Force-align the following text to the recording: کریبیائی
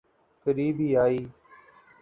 کریبیائی 0.45 1.21